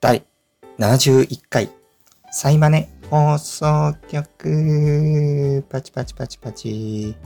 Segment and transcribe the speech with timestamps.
[0.00, 0.24] 第
[0.78, 1.70] 71回、
[2.30, 7.16] サイマネ放送局、パチパチパチパチ。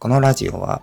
[0.00, 0.82] このラジオは、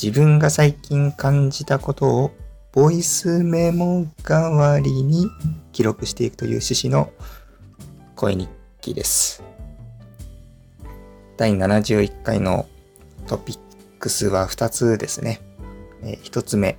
[0.00, 2.30] 自分が最近感じたことを
[2.70, 5.26] ボイスメモ代わりに
[5.72, 7.12] 記録していくという趣旨の
[8.14, 8.48] 声日
[8.80, 9.42] 記です。
[11.36, 12.68] 第71回の
[13.26, 13.58] トピッ
[13.98, 15.40] クスは2つですね。
[16.04, 16.78] えー、1つ目、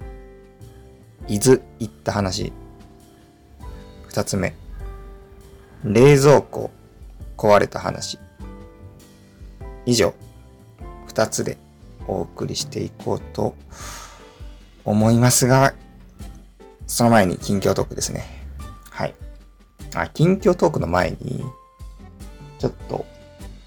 [1.28, 2.54] 伊豆行った話。
[4.10, 4.56] 2つ目、
[5.84, 6.72] 冷蔵庫
[7.38, 8.20] 壊れた話。
[9.86, 10.14] 以上、
[11.08, 11.58] 2つで
[12.08, 13.56] お送りしていこうと
[14.84, 15.74] 思いますが、
[16.88, 18.26] その前に近況トークですね。
[18.92, 19.16] はい。
[19.96, 21.44] あ、近況トークの前に、
[22.60, 23.06] ちょっと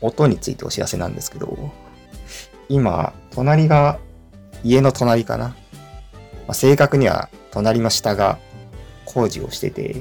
[0.00, 1.72] 音についてお知らせなんですけど、
[2.68, 3.98] 今、隣が、
[4.64, 5.48] 家の隣かな。
[5.48, 5.54] ま
[6.48, 8.38] あ、正確には、隣の下が
[9.04, 9.96] 工事をしてて、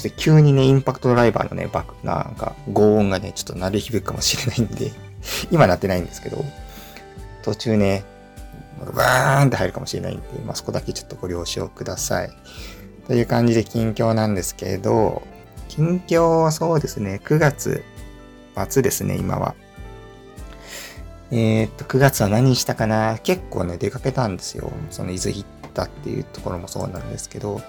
[0.00, 4.92] て急にね、インパクトドライバーのね、バック、なんか、轟音がね、ちょっと鳴り響くかもしれないんで、
[5.50, 6.44] 今鳴ってないんですけど、
[7.42, 8.04] 途中ね、
[8.94, 12.30] バーンって入るかもしれないんで、まあ、そこだけちょっとご了承ください。
[13.06, 15.22] という感じで近況なんですけど、
[15.68, 17.84] 近況はそうですね、9月
[18.68, 19.54] 末ですね、今は。
[21.30, 23.18] えー、っと、9月は何したかな？
[23.22, 24.70] 結構ね、出かけたんですよ。
[24.90, 27.60] その伊豆行ったっていうところもそうなんですけど、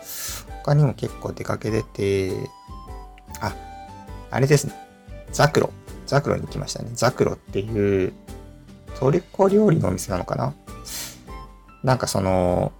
[0.64, 2.50] 他にも結構出かけてて、
[3.40, 3.56] あ、
[4.32, 4.73] あれですね。
[5.32, 5.72] ザクロ。
[6.06, 6.92] ザクロに行きましたね。
[6.94, 8.14] ザクロっていう
[9.00, 10.54] トルコ料理のお店なのかな？
[11.84, 12.72] なんかその、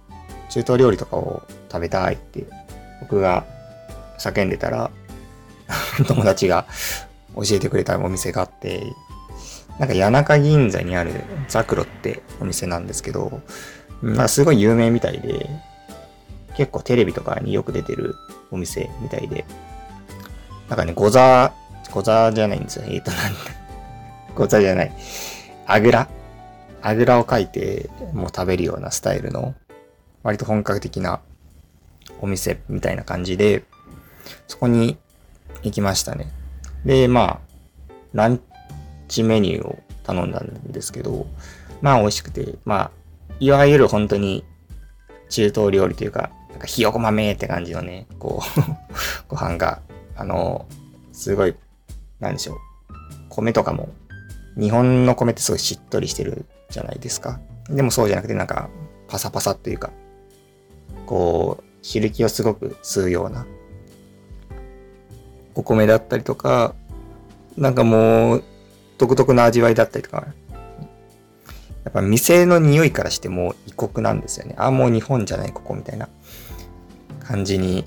[0.50, 2.46] 中東料理とかを食べたいって
[3.00, 3.44] 僕が
[4.18, 4.90] 叫んでたら、
[6.06, 6.66] 友達が
[7.34, 8.92] 教えてくれたお店があって、
[9.78, 11.12] なんか谷中銀座にある
[11.48, 13.42] ザクロってお店なんですけど、
[14.04, 15.48] まあすごい有名みたいで、
[16.56, 18.14] 結構テレビとかによく出てる
[18.50, 19.46] お店みたいで、
[20.68, 22.84] なんかね、ゴザー、ゴザーじゃないんですよ。
[22.86, 23.40] えっ、ー、と、なんだ。
[24.36, 24.92] ゴザじゃない。
[25.66, 26.08] あぐら
[26.82, 29.54] あぐらをかいて、もう食べるようなスタイルの、
[30.22, 31.20] 割と本格的な
[32.20, 33.64] お店みたいな感じで、
[34.48, 34.98] そこに
[35.62, 36.30] 行きましたね。
[36.84, 37.40] で、まあ、
[38.12, 38.40] ラン
[39.08, 41.26] チメニューを頼んだんですけど、
[41.80, 42.90] まあ美味しくて、まあ、
[43.40, 44.44] いわゆる本当に
[45.28, 48.60] 中東料理というか、なんかひよこ豆って感じのね、こう
[49.28, 49.80] ご飯が、
[50.16, 50.66] あの、
[51.12, 51.54] すごい、
[52.20, 52.56] なんでしょう。
[53.28, 53.88] 米とかも、
[54.56, 57.40] 日本の米ってすごいしっとりしてるじゃないですか。
[57.68, 58.68] でもそうじゃなくてなんか、
[59.08, 59.90] パサパサっていうか、
[61.06, 63.46] こう、汁気をすごく吸うような、
[65.54, 66.74] お米だったりとか、
[67.56, 68.44] なんかもう、
[68.98, 70.26] 独特な味わいだったりとか、
[71.84, 74.54] やっぱ店の匂いからしても異国なんですよね。
[74.58, 76.08] あ、もう日本じゃない、ここみたいな
[77.20, 77.84] 感じに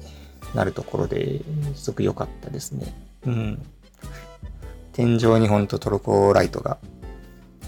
[0.53, 1.41] なるところで、
[1.75, 2.94] すごく良かったですね。
[3.25, 3.66] うん。
[4.94, 6.78] 天井にほんとトルコライトが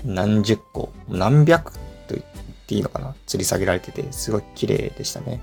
[0.05, 1.79] 何十個、何百と
[2.11, 2.23] 言っ
[2.67, 3.15] ていいのかな？
[3.27, 5.41] 吊り下げられてて、すごい綺麗でしたね。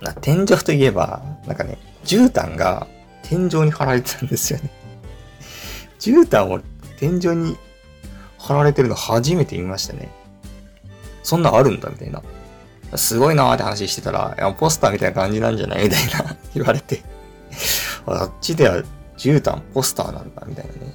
[0.00, 2.86] な天井といえば、なんかね、絨毯が
[3.24, 4.70] 天井に貼られてたんですよね。
[5.98, 6.60] 絨毯を
[6.98, 7.56] 天井に
[8.48, 10.10] 貼られてるの初めて見ましたね。
[11.22, 12.22] そんなあるんだみたいな。
[12.96, 17.02] すごいなーって話してたら、いやポスターみたいな感じなんじゃないみたいな 言われて
[18.06, 18.82] あっちでは
[19.18, 20.94] 絨毯ポスターなんだみたいなね。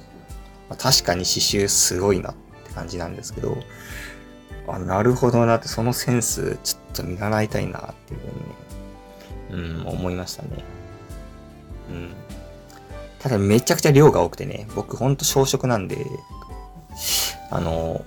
[0.68, 2.34] まあ、確かに刺繍すごいなっ
[2.64, 3.56] て感じなんですけど、
[4.66, 8.20] あ、なるほどなって、そのセンスちょっと見習いたいなっていう
[9.50, 10.48] ふうにね、うん、思いましたね。
[11.90, 12.14] うん。
[13.20, 15.96] ただめちゃくちゃ量が多くてね、僕ほんと小食なんで、
[17.50, 18.04] あの、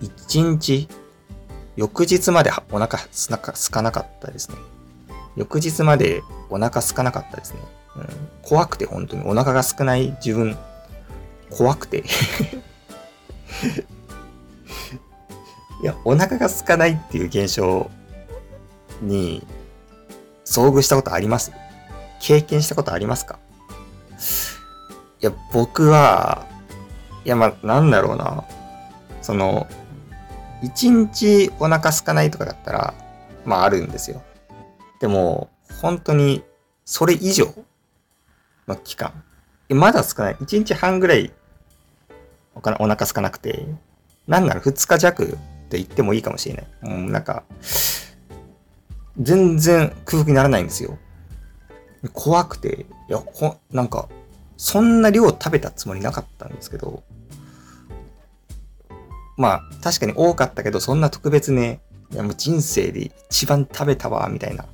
[0.00, 0.88] 一日、
[1.76, 4.56] 翌日までお腹すなか空かなかったですね。
[5.36, 7.60] 翌日までお腹空かなかったですね。
[7.96, 8.06] うん、
[8.42, 9.24] 怖くて本当に。
[9.24, 10.56] お腹が少ない自分、
[11.50, 12.04] 怖くて。
[15.82, 17.90] いや、お腹が空かないっていう現象
[19.02, 19.46] に
[20.44, 21.52] 遭遇したことあります？
[22.20, 23.38] 経験したことありますか？
[25.20, 26.46] いや、僕は、
[27.24, 28.44] いや、ま、なんだろうな。
[29.22, 29.66] その、
[30.62, 32.94] 一日お腹空かないとかだったら、
[33.44, 34.22] まああるんですよ。
[35.00, 35.50] でも、
[35.80, 36.42] 本当に、
[36.84, 37.52] それ以上
[38.66, 39.24] の期間。
[39.70, 40.36] まだ少ない。
[40.40, 41.32] 一日半ぐらい
[42.54, 43.66] おお腹空かなくて、
[44.26, 45.28] なんなら二日弱っ
[45.68, 46.66] て言ってもいいかもしれない。
[46.82, 47.44] もうなんか、
[49.18, 50.98] 全然空腹にならないんですよ。
[52.12, 54.08] 怖くて、いや、ほ、なんか、
[54.56, 57.02] そんな量食べたつもりなかったんですけど、
[59.36, 61.80] まあ、確かに多かったけど、そんな特別ね、
[62.12, 64.66] いやもう人生で一番食べたわ、みたいな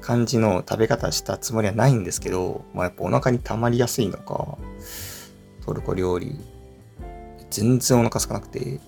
[0.00, 4.58] 感じの食べ方したつもりはないんですけど、まあやっぱお腹に溜まりやすいのか、
[5.64, 6.36] トルコ料理、
[7.50, 8.80] 全然お腹空かなくて、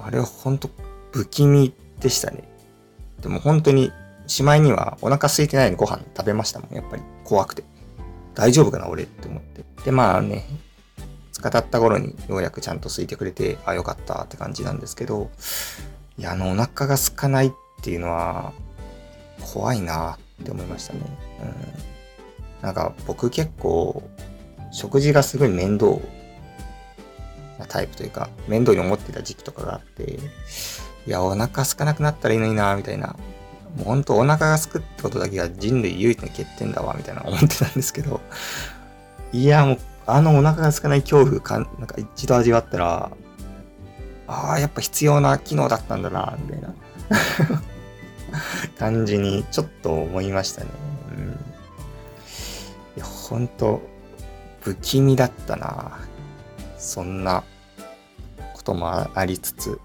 [0.00, 0.70] あれはほんと
[1.10, 2.48] 不気味でしたね。
[3.20, 3.92] でも本当に、
[4.28, 6.74] しまいにはお腹空いてないのご飯食べましたもん。
[6.74, 7.64] やっぱり怖くて。
[8.34, 9.64] 大丈夫かな俺って思って。
[9.84, 10.44] で、まあね、
[11.32, 15.30] 使経った頃にようやくちゃんと空いてくれて、あ、よかったって感じなんですけど、
[16.18, 17.50] いや、あの、お腹が空かないっ
[17.82, 18.52] ていうのは、
[19.40, 21.00] 怖いなって思いましたね。
[21.42, 22.64] うん。
[22.64, 24.02] なんか僕結構、
[24.70, 25.98] 食事がすごい面倒
[27.58, 30.18] なタイプというか、面倒に思ってた時期とかがあって、
[31.06, 33.16] いや、お腹空かなくなったらいいのになみたいな。
[33.76, 38.20] もうほんとお腹が空くってことだけが人類唯一の欠点だわ、みたいな思ってたんですけど、
[39.32, 43.10] いや、もう、あのお腹が空かない恐怖か、なんか一度味わったら、
[44.26, 46.74] ああ、やっぱ必要な機能だったんだな、みたいな
[48.78, 50.70] 感じにちょっと思いましたね。
[51.16, 51.30] うん。
[52.96, 53.80] いや、ほんと、
[54.60, 55.98] 不気味だったな。
[56.78, 57.42] そんな
[58.54, 59.80] こともありつつ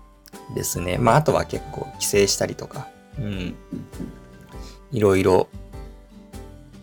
[0.56, 0.98] ですね。
[0.98, 2.88] まあ、あとは結構帰省したりとか、
[3.20, 3.56] うん。
[4.92, 5.48] いろいろ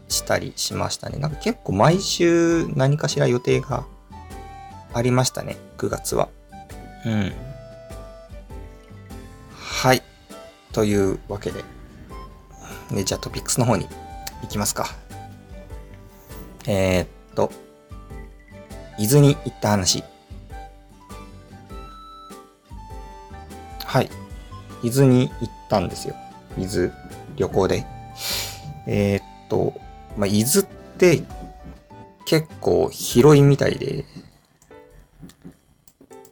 [0.09, 1.19] したりしましたね。
[1.19, 3.87] なんか結構毎週何かしら予定が
[4.93, 5.57] ありましたね。
[5.79, 6.29] 9月は。
[7.05, 7.33] うん。
[9.51, 10.03] はい。
[10.73, 11.65] というわけで。
[12.91, 13.87] で、じゃあトピックスの方に
[14.43, 14.87] 行きますか。
[16.67, 17.51] えー、っと、
[18.99, 20.05] 伊豆に行った話。
[23.85, 24.11] はい。
[24.83, 26.15] 伊豆に行ったんですよ。
[26.59, 26.91] 伊豆
[27.37, 27.87] 旅行で。
[28.87, 29.75] えー、っと、
[30.17, 30.67] まあ、伊豆っ
[30.99, 31.23] て
[32.27, 34.05] 結構広いみたいで、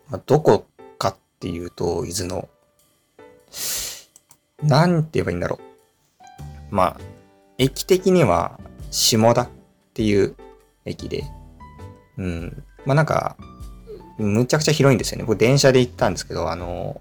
[0.08, 0.66] まあ、どこ
[0.98, 2.48] かっていうと、伊豆の
[4.62, 5.58] なんて言えばいいんだろ
[6.70, 6.74] う。
[6.74, 7.00] まあ、
[7.58, 8.58] 駅的には
[8.90, 9.48] 下田っ
[9.92, 10.36] ていう
[10.84, 11.24] 駅で、
[12.16, 12.64] うん。
[12.86, 13.36] まあなんか、
[14.18, 15.24] むちゃくちゃ広いんですよね。
[15.24, 17.00] 僕電車で行ったんですけど、あの、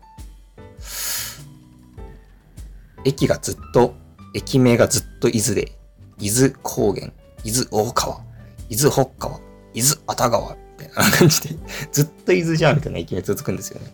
[3.06, 3.94] 駅がずっと、
[4.34, 5.72] 駅名がずっと伊豆で、
[6.20, 7.12] 伊豆高原、
[7.44, 8.22] 伊豆大川、
[8.70, 9.40] 伊豆北川、
[9.74, 11.56] 伊豆熱川みたいな感じで、
[11.92, 13.94] ずっと伊豆じゃんみたいな駅名続くんですよね。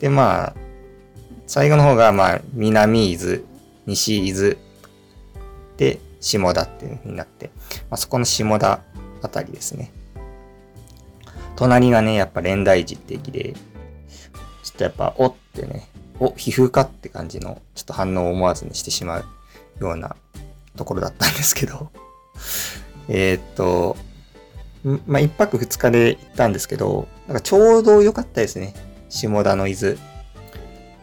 [0.00, 0.54] で、まあ、
[1.46, 3.40] 最後の方が、まあ、南伊豆、
[3.86, 4.56] 西伊豆、
[5.76, 7.50] で、下田っていう風になって、
[7.90, 8.80] まあ、そこの下田
[9.22, 9.92] あたりですね。
[11.56, 13.54] 隣がね、やっぱ蓮台寺って駅で、
[14.62, 15.88] ちょっとやっぱ、おってね、
[16.20, 19.24] お、皮膚科って感じの、ちょっと反応を思わずにしてしまう
[19.80, 20.16] ような
[20.76, 21.90] ところだったんですけど、
[23.08, 23.96] え、っと、
[25.06, 28.74] まあ、一泊二日で行ったんですけど、なんかちょうど良かったですね。
[29.08, 29.96] 下田の伊豆。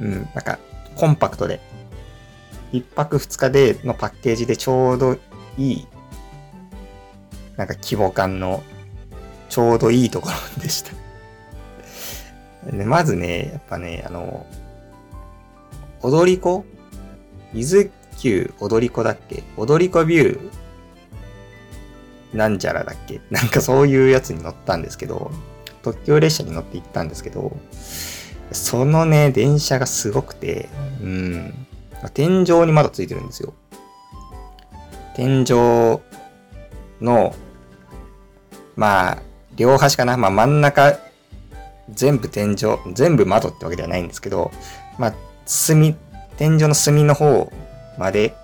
[0.01, 0.59] うん、なんか、
[0.95, 1.59] コンパクトで、
[2.71, 5.17] 一泊二日でのパッケージでちょうど
[5.57, 5.87] いい、
[7.57, 8.63] なんか規模感の
[9.49, 10.91] ちょうどいいところでした
[12.71, 12.85] で。
[12.85, 14.45] まずね、やっぱね、あの、
[16.05, 16.63] 踊り子？
[17.53, 19.43] 伊豆急踊り子だっけ？
[19.57, 22.37] 踊り子ビュー？
[22.37, 23.21] なんちゃらだっけ？
[23.31, 25.31] なんかそういうやつに乗ったんですけど、
[25.81, 27.57] 特急列車に乗って行ったんですけど、
[28.51, 30.69] そのね、電車がすごくて、
[31.01, 31.67] うん。
[32.13, 33.53] 天井に窓ついてるんですよ。
[35.15, 36.01] 天井
[37.01, 37.33] の、
[38.75, 39.17] まあ、
[39.55, 40.17] 両端かな？
[40.17, 40.99] まあ真ん中、
[41.89, 44.51] 全部天井、全部窓ってわけではないんですけど、
[44.99, 45.13] まあ、
[45.45, 45.95] 隅、
[46.37, 47.51] 天井の隅の方
[47.97, 48.35] まで、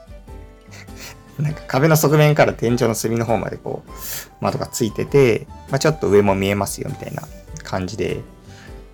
[1.39, 3.91] なんか壁の側面から天井の隅の方までこう、
[4.39, 7.24] 窓がついてて、まあちょっと上も見えますよみたいな
[7.63, 8.22] 感じで、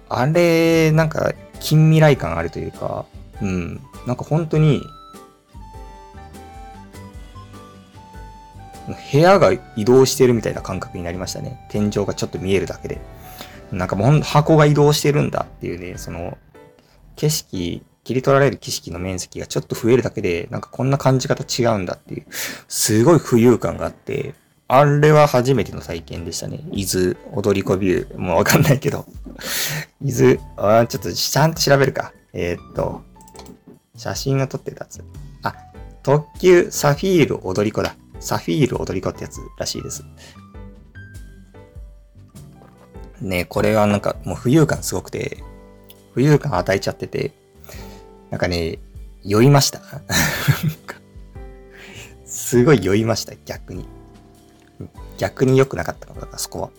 [0.09, 3.05] あれ、なんか、近未来感あるというか、
[3.41, 4.81] うん、なんか本当に、
[9.11, 11.59] 部屋が移動してるみたいな感覚になりましたね。
[11.69, 13.01] 天井がちょっと見えるだけで。
[13.71, 16.37] なんかもう箱が移動してるんだっていうね、その、
[17.17, 22.25] 景色、切り取られる景色の面積がちょっと増えるだけで、なんかこんな感じ方違うんだっていう、
[22.69, 24.33] すごい浮遊感があって、
[24.69, 26.61] あれは初めての体験でしたね。
[26.71, 28.17] 伊豆、踊り子ビュー。
[28.17, 29.05] もうわかんないけど。
[30.01, 32.13] 伊豆、あちょっとちゃんと調べるか。
[32.31, 33.01] えー、っと、
[33.97, 35.03] 写真を撮ってたやつ。
[35.43, 35.55] あ、
[36.01, 37.95] 特急サフィール踊り子だ。
[38.21, 40.05] サフィール踊り子ってやつらしいです。
[43.19, 45.43] ねこれはなんかもう浮遊感すごくて、
[46.15, 47.33] 浮遊感与えちゃってて、
[48.29, 48.79] なんかね、
[49.23, 49.81] 酔いました？
[52.25, 53.85] すごい酔いました、逆に。
[55.17, 56.69] 逆に良くなかったのか、そこは。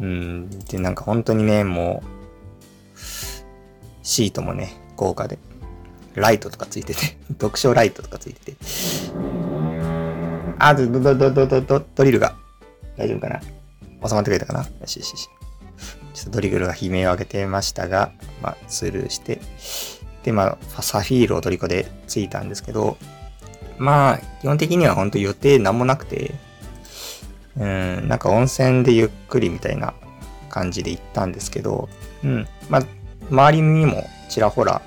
[0.00, 0.50] うん。
[0.50, 2.98] で、なんか本当にね、もう、
[4.02, 5.38] シートもね、豪華で。
[6.14, 8.56] ライトとかついてて、 読書ライトとかついてて。
[10.58, 12.36] あ、ド、ド、ド、ド、ド、ド、ドリルが。
[12.96, 13.40] 大丈夫かな
[14.08, 15.28] 収まってくれたかなよしよしよし。
[16.14, 19.40] ちょっとドリルが悲鳴を上げてましたが、まあ、スルーして。
[20.24, 22.96] で、まあ、サフィールをドリコでついたんですけど、
[23.78, 26.34] まあ、基本的には本当予定なんもなくて、
[27.56, 29.94] うん、なんか温泉でゆっくりみたいな
[30.48, 31.88] 感じで行ったんですけど、
[32.24, 32.82] うん、まあ、
[33.30, 34.82] 周りにもちらほら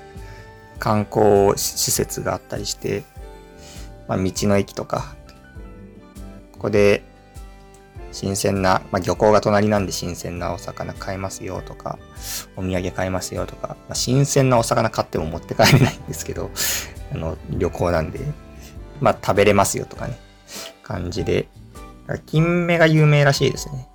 [0.78, 3.04] 観光施設があったりして、
[4.08, 5.14] まあ、道の駅とか、
[6.52, 7.02] ここで
[8.18, 12.00] 新鮮な、まあ、漁港が隣なんで新鮮なお魚買えますよとか、
[12.56, 16.50] お土産買えますよとか、まあ、新鮮なお魚買っても持って帰れないんですけど、
[17.14, 18.18] あの、旅行なんで、
[19.00, 20.18] まあ、食べれますよとかね、
[20.82, 21.46] 感じで、
[22.26, 23.86] 金目が有名らしいですね。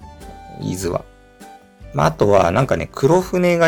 [0.61, 1.03] 伊豆は。
[1.93, 3.67] まあ、あとは、なんかね、黒船が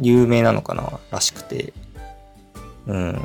[0.00, 1.72] 有名なのかならしくて、
[2.88, 3.24] うん。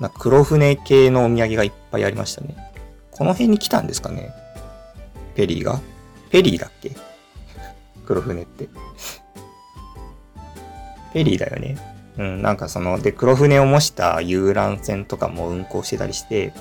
[0.00, 2.56] な黒船系のお土産がいっぱいありましたね。
[3.12, 4.32] この辺に来たんですかね
[5.38, 5.80] ペリーが？
[6.30, 6.90] ペリーだっけ？
[8.04, 8.68] 黒船って。
[11.12, 11.76] ペリーだよね。
[12.18, 16.52] うん、なんかその、で、黒船を模した遊覧船とかも運航してたりして、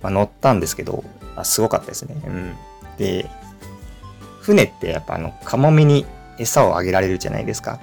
[0.00, 1.04] まあ、乗ったんですけど、
[1.36, 2.16] あすごかったですね。
[2.26, 2.54] うん。
[2.96, 3.28] で、
[4.40, 6.06] 船ってやっぱあの、カモメに
[6.38, 7.78] 餌をあげられるじゃないですか。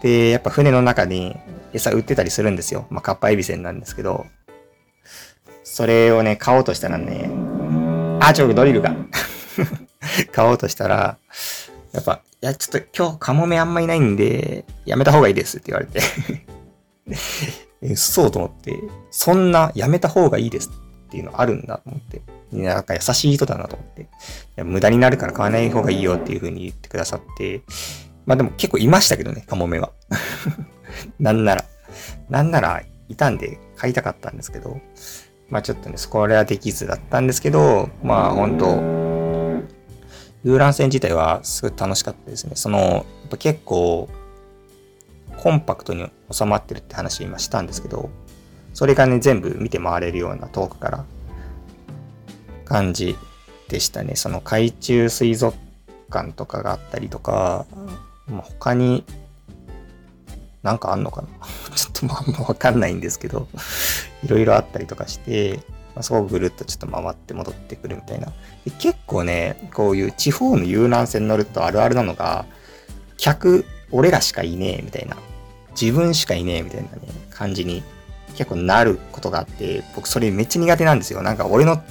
[0.00, 1.36] で、やっぱ船の中に
[1.72, 2.86] 餌売ってたりするんですよ。
[2.88, 4.26] まあ、カッパエビセンなんですけど、
[5.64, 7.28] それをね、買おうとしたらね、
[8.20, 8.94] あ、ちょ、ドリルが。
[10.32, 11.18] 買おうとしたら、
[11.92, 16.00] やっぱ、いや、ちょっと今日カモメあんまいないんで、やめた方がいいですって言われて。
[17.82, 18.76] え、そうと思って、
[19.10, 20.70] そんなやめた方がいいです
[21.08, 24.06] っていうのあるんだと思って、なんか優しい人だなと思って、い
[24.56, 27.62] や無駄になるから買わない方がいいよっていう風に言ってくださって、
[28.26, 29.90] まあでも結構いましたけどね、カモメは。
[31.18, 31.64] なんなら。
[32.28, 34.80] なんなら、いたんで買いたかったんですけど、
[35.48, 39.09] まあちょっとね、そこはできずだったんですけど、まあ本当
[40.44, 42.52] 遊覧船自体はすごい楽しかったですね。
[42.54, 44.08] その、やっぱ結構、
[45.36, 48.10] コンパクトに収まってるって話今したんですけど、
[48.74, 51.04] それがね、全部見て回れるような遠くから
[52.64, 53.16] 感じ
[53.68, 54.16] でしたね。
[54.16, 55.56] その海中水族
[56.10, 57.66] 館とかがあったりとか、
[58.28, 59.04] ま、他に
[60.62, 61.28] なんかあんのかな？
[61.74, 63.48] ちょっとまあんまわかんないんですけど、
[64.22, 65.60] いろいろあったりとかして、
[65.94, 68.26] まあ、そこをぐるっとちょっと回って戻ってくるみたいな。
[68.64, 72.46] で結構ね、こういう地方の遊覧船乗るとあるあるなのが、
[73.16, 75.16] 客、俺らしかいねえみたいな、
[75.80, 76.98] 自分しかいねえみたいなね、
[77.30, 77.82] 感じに
[78.36, 81.22] 結構なることがあって、僕それめっちゃ苦手なんですよ。
[81.22, 81.82] なんか俺の、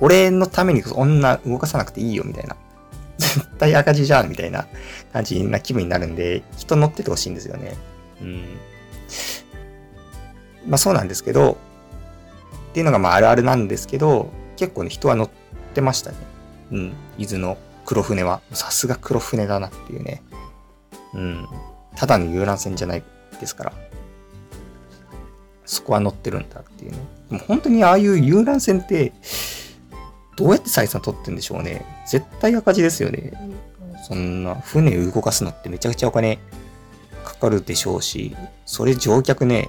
[0.00, 2.56] 俺のために女動かさなくていいよみたいな。
[3.18, 4.66] 絶対赤字じゃんみたいな
[5.12, 7.76] 感じな気分になるんで、人乗っててほしいんですよね。
[8.20, 8.44] うん。
[10.66, 11.58] まあそうなんですけど、
[12.74, 15.30] っていうのがまああるあるなんですけど、結構ね、人は乗っ
[15.74, 16.16] てましたね。
[16.72, 16.92] うん。
[17.18, 18.40] 伊豆の黒船は。
[18.50, 20.22] さすが黒船だなっていうね。
[21.12, 21.46] うん。
[21.94, 23.04] ただの遊覧船じゃない
[23.38, 23.72] ですから。
[25.64, 26.98] そこは乗ってるんだっていうね。
[27.30, 29.12] でも本当にああいう遊覧船って、
[30.36, 31.86] どうやって採算取ってんでしょうね。
[32.08, 33.34] 絶対赤字ですよね。
[34.02, 36.40] そんな船動かすのってめちゃくちゃお金
[37.24, 38.34] かかるでしょうし、
[38.66, 39.68] それ乗客ね、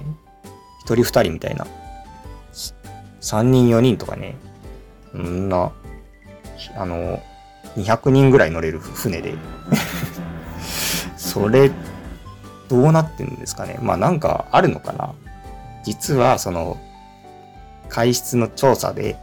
[0.80, 1.68] 一人二人みたいな。
[3.26, 4.36] 三人四人とかね、
[5.10, 5.72] そんな、
[6.76, 7.20] あの、
[7.76, 9.34] 200人ぐらい乗れる船で
[11.16, 11.72] それ、
[12.68, 13.80] どうなってんですかね。
[13.82, 15.12] まあなんかあるのかな。
[15.82, 16.78] 実は、その、
[17.88, 19.16] 海質の調査で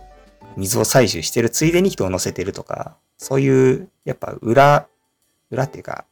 [0.57, 4.85] 水を採取してるついでに人を乗せてるとか、そういう、やっぱ裏、
[5.49, 6.03] 裏っていうか、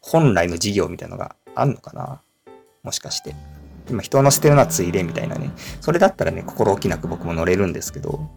[0.00, 2.22] 本来の事業みたいなのがあんのかな
[2.82, 3.34] もしかして。
[3.88, 5.50] 今人を乗せてるのはついでみたいなね。
[5.80, 8.28] それだったらね、心置きなく僕も乗れるんですけど、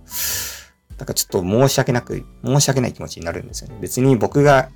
[0.98, 3.77] だからちょっと申し訳なく、申し訳ない気持ちになるんですよね。
[3.81, 4.70] 別に僕が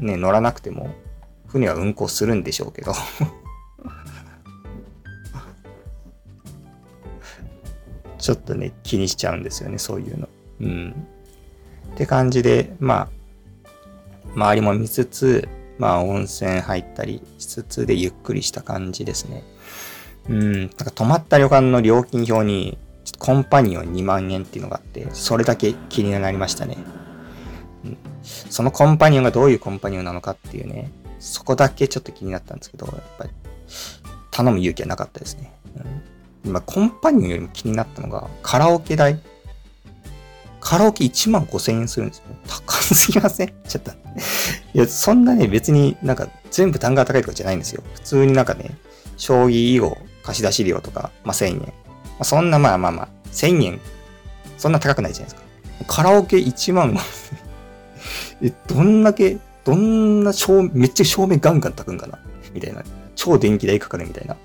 [0.00, 0.94] ね、乗らなくても、
[1.46, 2.92] 船は運航するんでしょうけど
[8.18, 10.28] ちょっとね、気にしちゃうんですよね、そういうの。
[10.60, 11.06] うん。
[11.94, 13.08] って感じで、まあ、
[14.34, 19.42] 周りも見つつ、まあ温泉入ったりしつつでゆっくりした感じですね。
[20.28, 22.78] うん、なんか泊まった旅館の料金表に、
[23.18, 26.76] コンパニオン2万円っていうのがあって、それだけ気になりましたね。
[27.84, 30.90] うん、そのコンパニオンがどういうコンパニオンなのかっていうね、
[31.20, 33.30] そこだけちょっと気になったんですけど、やっぱり
[34.32, 35.52] 頼む勇気はなかったですね。
[35.76, 39.20] うん、今、コンパニオンよりも気になったのが、カラオケ代。
[40.58, 42.24] カラオケ1万5千円するんですよ。
[42.48, 43.54] 高すぎません？
[43.68, 43.92] ちょっと。
[43.92, 43.94] い
[44.74, 47.84] や、そんなね、別になんか全部単価が高いとかじゃないんですよ。
[47.94, 48.76] 普通になんかね、
[49.16, 51.58] 将棋囲碁貸し出し料とか、まあ、1000円。
[51.60, 51.66] ま
[52.20, 53.80] あ、そんなまあまあまあ、1000円、
[54.58, 55.46] そんな高くないじゃないですか。
[55.86, 56.96] カラオケ1万
[58.42, 62.18] え、どんだけ、どんな照明、めっちゃ照明ガンガン炊くんかな？
[62.52, 62.82] みたいな。
[63.14, 64.36] 超電気代かかるみたいな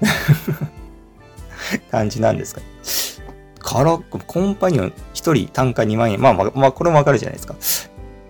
[1.90, 2.66] 感じなんですかね。
[3.58, 6.20] カラオ、コンパニオン1人単価2万円。
[6.20, 7.54] まあまあ、まあ、これもわかるじゃないですか。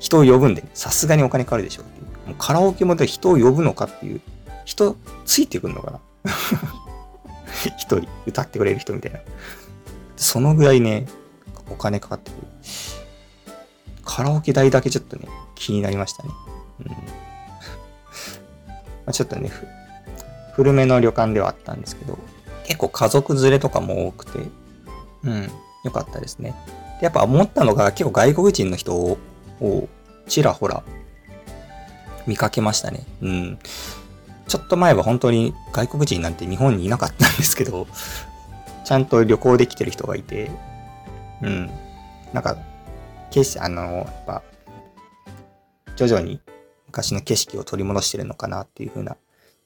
[0.01, 1.83] 人を呼ぶんで、さすがにお金かかるでしょ
[2.27, 2.29] う。
[2.29, 4.21] もうカラオケもで人を呼ぶのかっていう。
[4.65, 6.01] 人、ついてくんのかな？
[7.79, 9.21] 一人、歌ってくれる人みたいな。
[10.17, 11.07] そのぐらいね、
[11.71, 12.47] お金かかってくる。
[14.05, 16.31] カラオケ代だけちょっとね、気になりましたね。
[16.87, 16.97] うん。
[19.07, 19.51] ま、ちょっとね、
[20.55, 22.19] 古めの旅館ではあったんですけど、
[22.65, 24.39] 結構家族連れとかも多くて、
[25.25, 25.51] うん、
[25.85, 26.55] よかったですね。
[27.01, 29.19] でやっぱ思ったのが結構外国人の人を
[30.27, 30.83] ちらほら
[32.27, 33.07] 見かけましたね。
[33.23, 33.59] うん。
[34.49, 37.87] ちょっと前は本当に外国人なんて日本にいなかったんですけど、
[38.85, 40.51] ちゃんと旅行できてる人がいて、
[41.43, 41.71] うん。
[42.33, 42.57] なんか、
[43.31, 44.43] 景色、あの、やっぱ、
[45.97, 46.41] 徐々に
[46.87, 49.17] 昔の景色を取り戻してるのかなっていう風な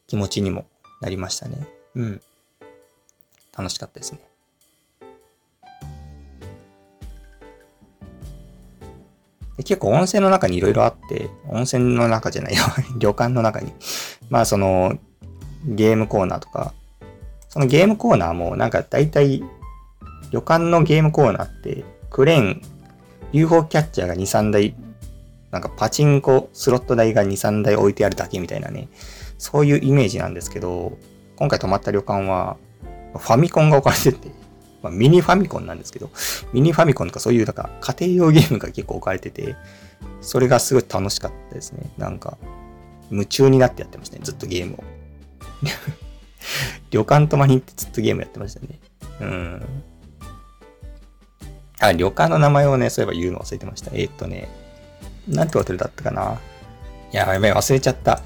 [0.09, 0.67] 気持ちにも
[1.01, 1.67] なりましたね。
[1.95, 2.23] うん。
[3.57, 4.21] 楽しかったですね。
[9.57, 12.65] で結構温泉の中にいろいろあって、温泉の中じゃないよ
[12.99, 13.73] 旅館の中に、
[14.33, 14.99] まあその
[15.67, 16.73] ゲームコーナーとか、
[17.51, 19.45] そのゲームコーナーもなんか大体
[20.31, 22.62] 旅館のゲームコーナーってクレーン、
[23.33, 24.75] UFO キャッチャーが2、3台、
[25.51, 28.89] なんかパチンコ、スロット台が2、3台置いてあるだけみたいなね、
[29.37, 30.97] そういうイメージなんですけど、
[31.37, 32.57] 今回泊まった旅館は
[33.12, 34.31] ファミコンが置かれてて、
[34.83, 36.09] まあ、ミニファミコンなんですけど、
[36.55, 39.57] ミニファミコンとかそういうなんか家庭用ゲームが結構置かれてて、
[40.23, 41.91] それがすごい楽しかったですね。
[41.99, 42.39] なんか、
[43.12, 44.85] 夢中になってやってましたね、ずっとゲームを。
[46.91, 48.80] 旅館泊まりに行ってずっとゲームやってましたね。
[49.21, 49.67] うん。
[51.78, 53.91] あ、旅館の名前をね、そういえば言うの忘れてました。
[53.93, 54.49] えー、っとね、
[55.28, 56.41] なんてホテルだったかな。
[57.13, 58.23] いや、やべえ、忘れちゃった。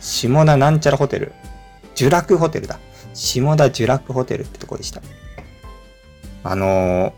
[0.00, 1.32] 下田なんちゃらホテル。
[1.96, 2.80] 呪楽ホテルだ。
[3.14, 5.00] 下田呪楽ホテルってとこでした。
[6.42, 7.12] あのー、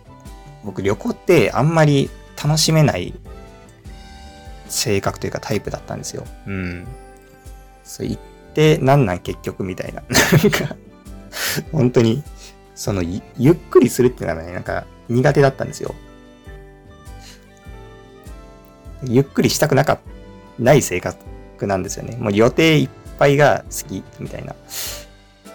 [0.64, 2.11] 僕旅行ってあんまり
[2.43, 3.14] 楽しめない
[4.69, 6.25] 性格というかタイプだったんですよ。
[6.47, 6.87] うん。
[7.85, 8.21] そう言っ
[8.55, 10.03] てなんなん結局みたいな。
[10.43, 10.77] なんか、
[11.73, 12.23] 本当に、
[12.75, 15.95] そのゆっくりするっていうのはね、なんか苦手だったんですよ。
[19.05, 19.99] ゆっくりしたくなか
[20.59, 22.17] ない性格なんですよね。
[22.17, 24.55] もう予定いっぱいが好きみたいな。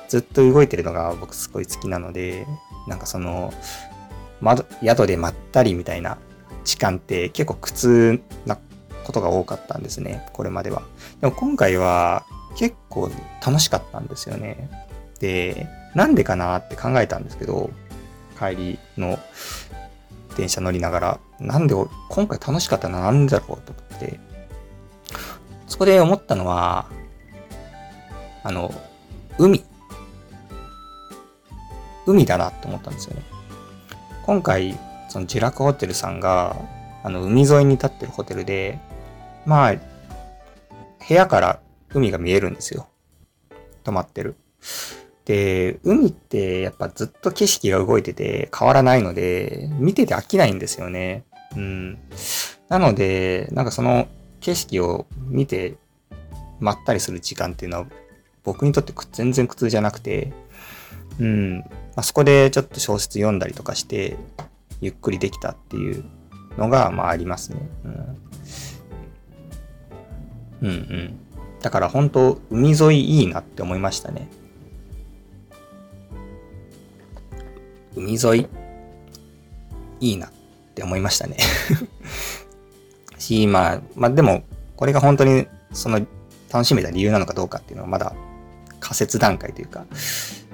[0.08, 2.46] ずっと動いてるのが僕すごい好きなので、
[2.88, 3.54] なんかその、
[4.42, 6.18] 窓、宿でまったりみたいな
[6.66, 8.58] 時間って結構苦痛な
[9.12, 10.84] ことが多かったんですね、これまでは。
[11.20, 12.24] でも今回は
[12.56, 13.12] 結構
[13.46, 14.70] 楽しかったんですよね。
[15.20, 17.70] で、なんでかなって考えたんですけど、
[18.40, 19.20] 帰りの
[20.38, 21.76] 電車乗りながら、なんで、
[22.10, 24.20] 今回楽しかったのは何だろうと思って、
[25.68, 26.86] そこで思ったのは、
[28.44, 28.74] あの、
[29.38, 29.64] 海。
[32.08, 33.22] 海だなって思ったんですよね。
[34.26, 34.78] 今回、
[35.10, 36.56] そのジュラクホテルさんが、
[37.04, 38.80] あの、海沿いに立ってるホテルで、
[39.46, 39.76] まあ、
[41.08, 41.60] 部屋から
[41.94, 42.88] 海が見えるんですよ。
[43.84, 44.36] 泊まってる。
[45.26, 51.26] で、海ってやっぱずっと景色が動いてて変わらないので、見てて飽きないんですよね。
[51.56, 52.00] うん。
[52.70, 54.08] なので、なんかその
[54.40, 55.76] 景色を見て
[56.60, 57.86] まったりする時間っていうのは
[58.44, 60.34] 僕にとって全然苦痛じゃなくて、
[61.20, 61.66] うん、ま
[61.98, 64.18] あ、そこでちょっと小説読んだりとかして、
[64.80, 66.04] ゆっくりできたっていう
[66.58, 67.70] のが、まあありますね。
[67.86, 68.18] うん。
[70.62, 71.20] うんうん。
[71.62, 74.30] だから本当、海沿いいいなって思いましたね。
[77.96, 78.48] 海沿い、
[80.00, 80.32] いいなっ
[80.76, 81.38] て思いましたね
[83.20, 84.44] し、まあ、まあでも、
[84.76, 86.00] これが本当にその
[86.52, 88.14] 楽しめた理由なのかどうかっていうのはまだ
[88.80, 89.86] 仮説段階というか、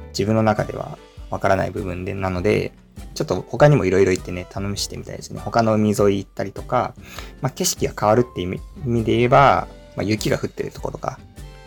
[0.09, 0.97] 自分の中では
[1.29, 2.73] わからない部分で、なので、
[3.13, 5.39] ちょっと他にもいろいろ行ってね、頼みしてみたいですね。
[5.39, 6.93] 他の海沿い行ったりとか、
[7.41, 11.19] まあ、景色が変わるっていう意味で言えば、まあ、雪が降ってるところとか、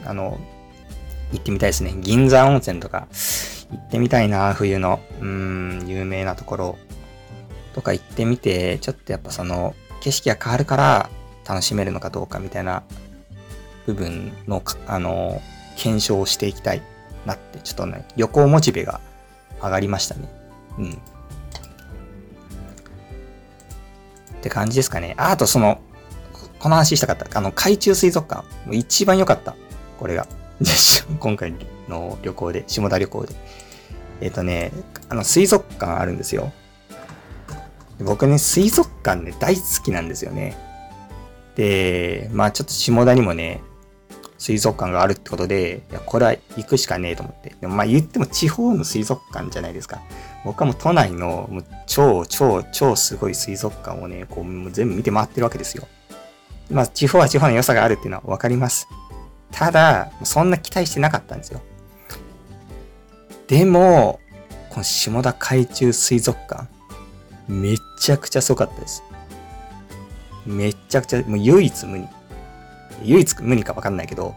[0.06, 0.38] あの、
[1.32, 1.94] 行ってみたいですね。
[1.98, 3.08] 銀山温泉とか、
[3.70, 6.78] 行ってみたいな、冬の、うん、有名なところ
[7.74, 11.10] とか行ってみて、ちょっとやっぱその、景色が変わるから
[11.46, 12.84] 楽しめるのかどうかみたいな
[13.86, 15.42] 部分の、あの、
[15.76, 16.82] 検証をしていきたい
[17.26, 19.00] なって、ちょっとね、旅行モチベが
[19.60, 20.28] 上がりましたね。
[20.78, 20.92] うん。
[20.92, 20.96] っ
[24.42, 25.14] て感じですかね。
[25.18, 25.80] あ、あとその、
[26.60, 27.26] この話したかった。
[27.36, 28.44] あの、海中水族館。
[28.66, 29.56] もう一番良かった。
[29.98, 30.26] これが。
[31.18, 31.54] 今回
[31.88, 33.34] の旅行で、下田旅行で。
[34.20, 34.70] えっ、ー、とね、
[35.08, 36.52] あの、水族館あるんですよ。
[37.98, 40.56] 僕ね、水族館ね、大好きなんですよね。
[41.56, 43.62] で、まあちょっと下田にもね、
[44.38, 47.54] 水族館があるってことで、いや、これは行くしかねえと思って。
[47.60, 50.00] でもまあ言っても地方の水族館じゃないですか。
[50.44, 55.86] 僕はもう都内のもう超超超すごい水族館をね、こう全部見て回ってるわけですよ。
[56.70, 58.88] まあ地方は地方の良さがあるっていうのはわかります。
[59.50, 61.60] ただ、そんな期待してなかったんですよ。
[63.48, 64.20] でも、
[64.70, 66.68] この下田海中水族館、
[67.48, 69.02] めちゃくちゃすごかったです。
[70.46, 72.08] めちゃくちゃ、もう唯一無二。
[73.02, 74.34] 唯一無二かわかんないけど、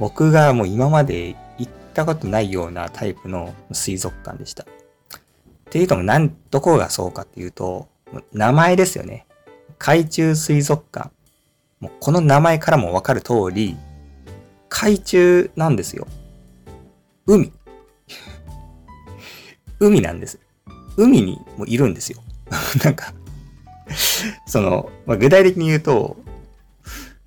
[0.00, 4.64] 僕がもう今まで行ったことないようなタイプの水族館でした。
[4.64, 4.66] っ
[5.70, 7.88] ていうとも、なん、どこがそうかっていうと、
[8.32, 9.26] 名前ですよね。
[9.78, 11.10] 海中水族館。
[11.80, 13.76] もうこの名前からもわかる通り、
[14.68, 16.06] 海中なんですよ。
[17.26, 17.52] 海。
[19.80, 20.38] 海なんです。
[20.96, 22.22] 海にもいるんですよ。
[22.84, 23.12] なんか
[24.46, 26.16] その、まあ、具体的に言うと、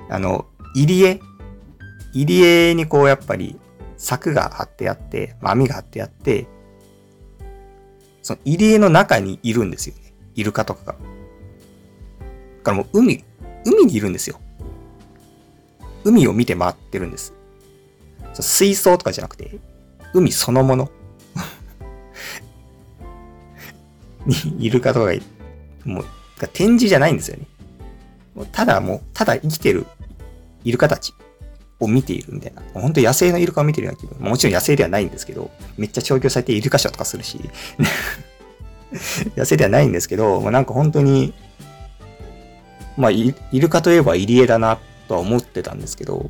[0.10, 1.20] あの、入り江
[2.14, 3.60] 入り江にこうやっぱり
[3.98, 6.48] 柵が張ってあって、まあ、網が張ってあって、
[8.22, 10.14] その入り江の中にいるんですよね。
[10.36, 10.94] イルカとかが。
[10.94, 11.00] だ
[12.64, 13.24] からもう海、
[13.66, 14.40] 海にいるんですよ。
[16.04, 17.34] 海を見て回ってるんです。
[18.40, 19.60] 水槽とかじゃなくて、
[20.14, 20.90] 海そのもの
[24.26, 25.22] にイルカとかが、
[25.86, 26.06] もう、
[26.54, 27.46] 展示じゃないんですよね。
[28.52, 29.86] ただもう、ただ生きてる
[30.64, 31.14] イルカたち
[31.80, 32.62] を見ているみたいな。
[32.74, 34.30] 本当野生のイルカを見てるような気分。
[34.30, 37.40] もちろん野生ではないんですけど、めっちゃ調教されてイルカショーとかするし、
[39.36, 41.34] 野生ではないんですけど、まあ、なんか本当に、
[43.00, 46.30] まあイ、ルカといえば入江だなとは思ってたんですけど、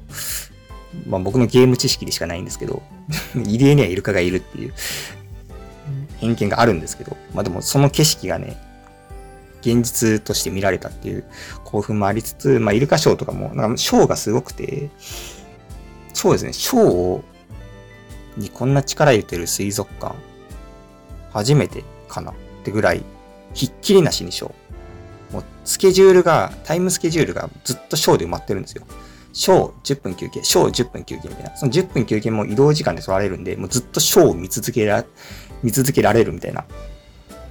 [1.07, 2.83] まあ僕のゲーム知識でしかないんですけど、
[3.33, 4.73] 入江にはイルカがいるっていう
[6.19, 8.55] 偏見があるんですけど、まあでもその景色がね、
[9.61, 11.25] 現実として見られたっていう
[11.65, 14.91] 興奮もありつつ、まあイルカショーとかも、なんかショーがすごくて、
[16.13, 20.13] そうですね、ショーにこんな力入れてる水族館、
[21.33, 23.03] 初めてかなってぐらい、
[23.55, 24.68] ひっきりなしにショー。
[25.31, 28.83] もうスケジュールが、タイムスケジュールがずっとショーで埋まってるんですよ。
[29.31, 31.55] ショー10分休憩、ショー10分休憩みたいな。
[31.55, 35.05] その10分休憩も移動時間で取られるんで、もうずっとショーを見続けら、
[35.61, 36.65] 見続けられるみたいな。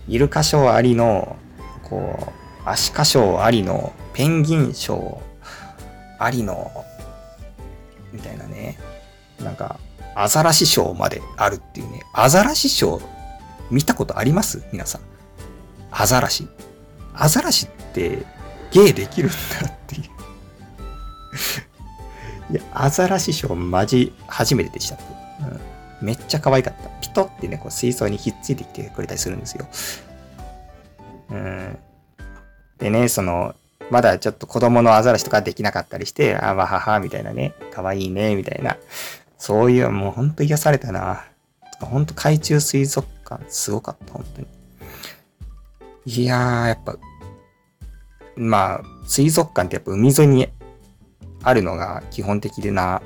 [0.09, 1.37] イルカショーありの、
[1.85, 5.19] こう、アシカショーありの、ペンギンショー
[6.19, 6.85] ありの、
[8.13, 8.77] みたいなね。
[9.41, 9.79] なんか、
[10.17, 12.03] アザラシショーまであるっていうね。
[12.13, 13.03] アザラシショー
[13.71, 14.65] 見たことあります？
[14.73, 15.03] 皆さん。
[15.93, 16.49] アザラシ。
[17.19, 18.25] アザラシって
[18.71, 20.03] 芸できるんだっていう
[22.53, 24.97] いや、アザラシショーマジ初めてでした、
[25.41, 25.61] うん。
[26.07, 26.89] めっちゃ可愛かった。
[27.01, 29.67] ピトってね、こう水槽にひっついてきてくれたりするんですよ。
[31.31, 31.79] うん。
[32.79, 33.55] でね、その、
[33.91, 38.77] まだちょっと子供のアザラシとかできなかったりして、あわはは、みたいなね、可愛いね、みたいな。
[39.39, 41.25] そういう、もうほんと癒されたな。
[41.81, 44.58] ほんと海中水族館、すごかった、本当に。
[46.11, 46.97] いやー、やっぱ、
[48.35, 50.49] まあ、水族館ってやっぱ海沿いに
[51.43, 53.03] あるのが基本的でな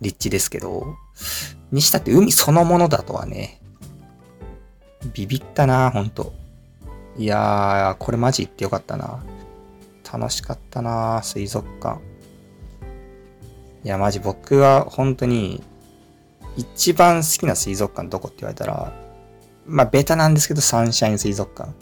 [0.00, 0.96] 立地ですけど、
[1.70, 3.60] にしたって海そのものだとはね、
[5.12, 6.32] ビビったな、ほんと。
[7.18, 9.22] いやー、これマジ行ってよかったな。
[10.10, 12.00] 楽しかったな、水族館。
[13.84, 15.62] いや、マジ僕は本当に、
[16.56, 19.07] 一番好きな水族館どこって言われたら、
[19.68, 21.72] まあ、ベタなんですけど、サンシャイン水族館。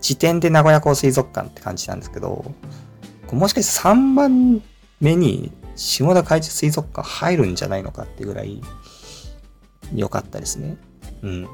[0.00, 2.52] 時点で名古屋港水族館って感じなんですけど、
[3.30, 4.62] もしかして3番
[5.00, 8.60] 目に下田海中水族館入るんじゃないのかってぐらい
[9.94, 10.76] 良かったですね。
[11.22, 11.48] うん。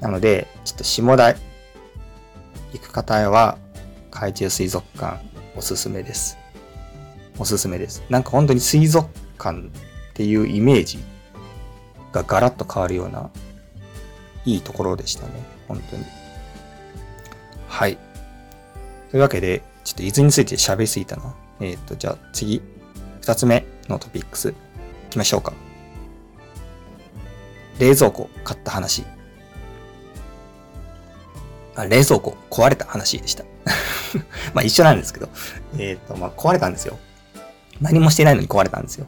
[0.00, 1.34] なので、ちょっと下田
[2.72, 3.58] 行く方は
[4.10, 5.24] 海中水族館
[5.54, 6.36] おすすめです。
[7.38, 8.02] おすすめです。
[8.08, 9.62] なんか本当に水族館っ
[10.14, 10.98] ていうイメージ
[12.12, 13.30] がガラッと変わるような
[14.44, 15.32] いいところでしたね。
[15.68, 16.04] 本当に。
[17.68, 17.96] はい。
[19.10, 21.34] というわけで、ちょっと伊豆について喋りすぎたな。
[21.60, 22.62] えっ、ー、と、じゃあ次、
[23.20, 24.54] 二つ目のトピックス、行
[25.10, 25.52] きましょうか。
[27.78, 29.04] 冷蔵庫買った話。
[31.74, 33.44] あ冷蔵庫壊れた話でした。
[34.52, 35.28] まあ一緒なんですけど。
[35.78, 36.98] えっ、ー、と、まあ壊れたんですよ。
[37.80, 39.06] 何もしてないのに壊れたんですよ。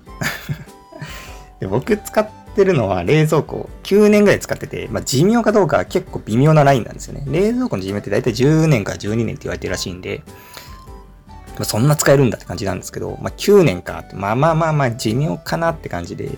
[1.60, 7.24] で僕使っってるのは冷蔵庫9年ぐらい使ってて、まあ、寿命かどうか結構微妙なラインなんですよね。
[7.26, 10.22] 冷蔵庫の寿命って大体10年から12年って言われてるらしいんで、
[11.58, 16.30] まそんな使えるんだって感じなんですけど、まあ9年かって、まあまあまあまあ寿命かなって感じで、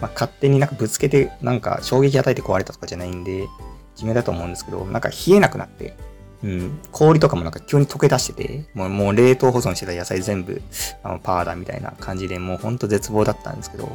[0.00, 3.48] まあ勝手になんかぶつけて、なんか衝撃与えて壊れたとかじゃないんで、
[3.96, 5.96] 寿命だと思うんですけど、なんか冷えなくなって、
[6.44, 10.62] うん、氷とかもなんか急に溶け出してて、もうもう冷凍保存してた野菜全部
[11.02, 13.88] あのパーだみたいな感じで、もうほんと絶望だったんですけど、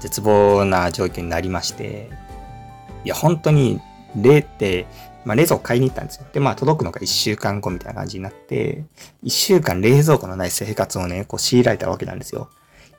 [0.00, 2.10] 絶望な状況になりまして、
[3.04, 3.80] いや、本当に、
[4.20, 4.86] 冷って、
[5.24, 6.26] まあ、冷蔵庫買いに行ったんですよ。
[6.32, 8.84] で、まあ、届くのが1週間後みたいな感じになって、
[9.24, 12.48] 1週間冷蔵庫のない生活をね、こう強いられたわけなんですよ。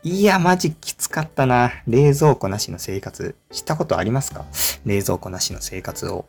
[0.03, 1.71] いや、マジきつかったな。
[1.88, 3.36] 冷蔵庫なしの生活。
[3.51, 4.45] したことありますか？
[4.86, 6.25] 冷蔵庫なしの生活を。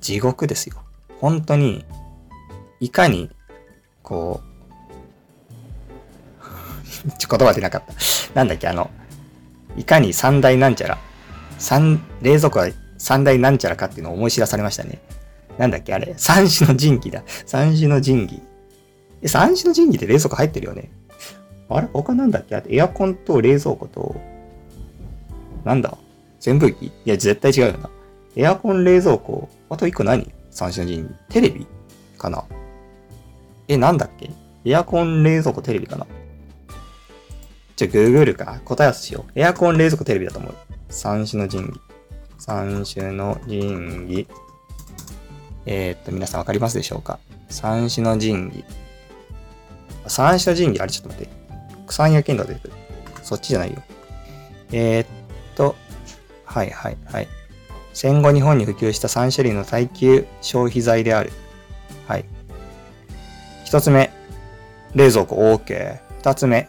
[0.00, 0.76] 地獄ですよ。
[1.20, 1.84] 本当に、
[2.80, 3.30] いかに、
[4.02, 4.42] こ
[7.06, 7.94] う、 ちょ、言葉出なかった。
[8.34, 8.90] なんだっけ、あの、
[9.76, 10.98] いかに三大なんちゃら、
[11.58, 14.98] 三、冷蔵庫は三大なんちゃらかっていうのを思い知らされましたね。
[15.58, 17.22] なんだっけ、あれ、三種の神器だ。
[17.46, 18.42] 三種の神器。
[19.22, 20.90] え、三種の神器って冷蔵庫入ってるよね？
[21.68, 22.54] あれ他なんだっけ？
[22.54, 24.16] あとエアコンと冷蔵庫と、
[25.64, 25.96] なんだ？
[26.46, 26.86] 扇風機？
[26.86, 27.90] いや、絶対違うよな。
[28.36, 30.30] エアコン、冷蔵庫、あと一個何？
[30.50, 31.12] 三種の神器。
[31.28, 31.66] テレビ
[32.18, 32.44] かな？
[33.68, 34.30] え、なんだっけ？
[34.64, 36.06] エアコン、冷蔵庫、テレビかな？
[37.76, 38.60] じゃ、グーグルか。
[38.64, 39.32] 答え合わせしよう。
[39.38, 40.54] エアコン、冷蔵庫、テレビだと思う。
[40.88, 41.80] 三種の神器。
[42.38, 44.28] 三種の神器。
[45.66, 47.18] えー、っと、皆さんわかりますでしょうか？
[47.50, 48.64] 三種の神器。
[50.06, 51.32] 三種の神器、あれちょっと待って。
[51.86, 52.74] 草屋剣道出てくる。
[53.22, 53.82] そっちじゃないよ。
[54.72, 55.06] えー、っ
[55.54, 55.76] と、
[56.44, 57.28] はいはいはい。
[57.92, 61.32] 戦後日本に普及した3種類の耐久消費財である。
[62.06, 62.24] はい。
[63.64, 64.10] 一つ目、
[64.94, 65.98] 冷蔵庫 OK。
[66.18, 66.68] 二つ目、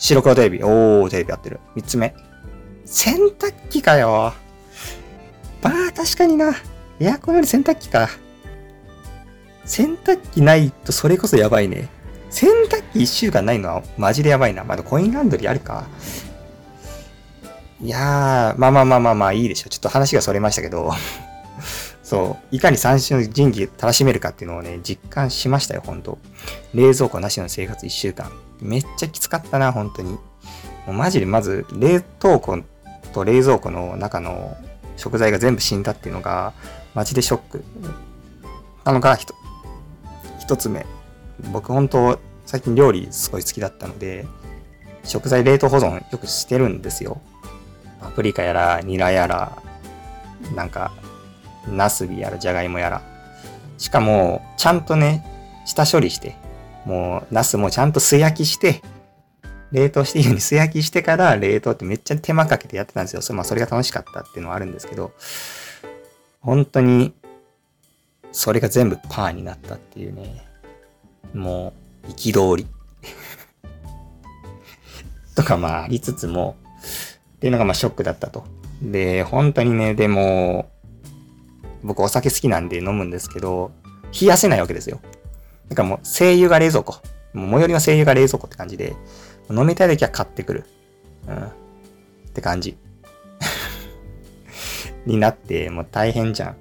[0.00, 0.64] 白黒テレビ。
[0.64, 1.60] おー、テレビやってる。
[1.76, 2.14] 三つ目、
[2.86, 4.32] 洗濯機かよ。
[5.62, 6.54] まあ、確かにな。
[6.98, 8.08] エアコンより洗濯機か。
[9.66, 11.88] 洗濯機ないとそれこそやばいね。
[12.30, 14.64] 洗濯機1週間ないのはマジでやばいな。
[14.64, 15.86] まだコインランドリーあるか。
[17.82, 19.68] いやー、まあまあまあまあまあいいでしょ。
[19.68, 20.92] ちょっと話がそれましたけど。
[22.10, 26.18] そう、いかに三種の神器楽しめるかっていうのをね、実感しましたよ、ほんと。
[26.74, 28.32] 冷蔵庫なしの生活1週間。
[28.60, 30.10] めっちゃきつかったな、本当に。
[30.10, 30.18] も
[30.88, 32.58] うマジでまず、冷凍庫
[33.12, 34.56] と冷蔵庫の中の
[34.96, 36.52] 食材が全部死んだっていうのが、
[36.94, 37.64] マジでショック。
[38.84, 39.16] なのが、
[40.40, 40.84] 一つ目。
[41.52, 44.26] 僕本当最近料理すごい好きだったので、
[45.04, 47.20] 食材冷凍保存よくしてるんですよ。
[48.00, 49.62] パプリカやら、ニラやら、
[50.56, 50.90] なんか、
[51.68, 53.02] ナスビやら、じゃがいもやら。
[53.78, 55.24] しかも、ちゃんとね、
[55.64, 56.36] 下処理して、
[56.84, 58.82] もう、ナスもちゃんと素焼きして、
[59.72, 63.22] 冷凍していいように素焼きしてから冷凍ってめっちゃ手間かけてやってたんですよ。
[63.22, 65.12] そまあそれが楽しかったっていうのはあるんですけど、
[66.40, 67.14] 本当に、
[68.32, 70.44] それが全部パーになったっていうね。
[71.34, 71.72] も
[72.04, 72.66] う、憤り
[75.36, 76.56] とかまあありつつも、
[77.36, 78.44] っていうのがまあショックだったと。
[78.82, 80.70] で、本当にね、でも、
[81.82, 83.72] 僕お酒好きなんで飲むんですけど、
[84.18, 85.00] 冷やせないわけですよ。
[85.68, 87.00] だからもう、精油が冷蔵庫。
[87.32, 88.94] もう最寄りの精油が冷蔵庫って感じで、
[89.50, 90.64] 飲みたい時は買ってくる。
[91.28, 91.36] うん。
[91.36, 91.50] っ
[92.32, 92.76] て感じ。
[95.06, 96.56] になって、もう大変じゃん。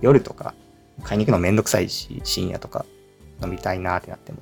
[0.00, 0.54] 夜とか、
[1.02, 2.84] 買いに行くのめんどくさいし、深夜とか、
[3.42, 4.38] 飲みたいなってなっても。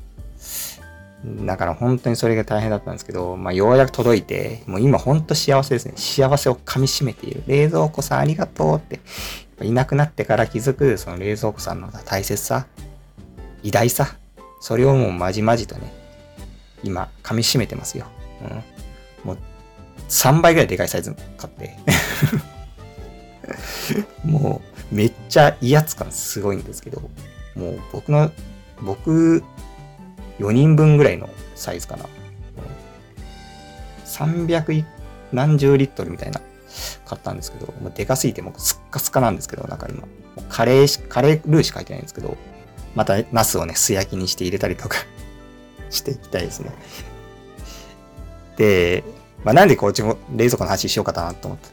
[1.47, 5.95] だから本当にそれが大変だったんですけど、まあようやく届いて、もう今本当幸せですね。
[5.97, 7.43] 幸せを噛み締めている。
[7.47, 9.01] 冷蔵庫さんありがとうって。
[9.63, 12.67] いなくなってから気づく、その冷蔵庫さんの大切さ、
[13.63, 14.17] 偉大さ。
[14.61, 15.93] それをもうまじまじとね、
[16.83, 18.07] 今噛み締めてますよ。
[18.43, 19.29] うん。
[19.29, 19.39] もう
[20.09, 21.77] 3倍ぐらいでかいサイズ買って。
[24.25, 27.03] もうめっちゃ威圧感すごいんですけど、
[27.55, 28.31] もう僕の
[28.81, 29.43] 僕、
[30.39, 32.07] 4人分ぐらいのサイズかな。
[34.07, 34.85] 300
[35.33, 36.41] 何十リットルみたいな
[37.05, 40.07] 買ったんですけど、もうでかすぎてもうスッカスカなんですけど、なんか今、
[40.49, 42.37] カレー、カレールーしか書いてないんですけど、
[42.95, 44.99] またナスをね、素焼きにして入れたりとか
[45.91, 46.71] していきたいですね。
[48.57, 49.05] で、
[49.45, 51.69] まあ、なんでこう、ちも冷蔵庫の話しようかなと思った、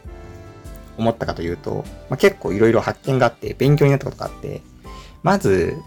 [0.97, 4.61] 思ったかというと、まあ、結構いろいろ発見があって、勉強になったことがあって、
[5.23, 5.77] まず、